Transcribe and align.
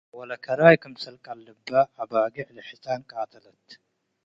ወለከራይ 0.17 0.75
ክምሰል 0.81 1.15
ቀልበ 1.25 1.69
አባጌዕ 2.01 2.47
ለሕጻን 2.55 3.01
ቃተለት። 3.09 3.67